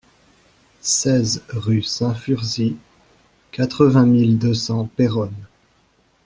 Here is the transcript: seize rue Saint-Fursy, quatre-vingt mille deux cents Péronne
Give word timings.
seize 0.81 1.43
rue 1.49 1.83
Saint-Fursy, 1.83 2.75
quatre-vingt 3.51 4.07
mille 4.07 4.39
deux 4.39 4.55
cents 4.55 4.87
Péronne 4.87 5.45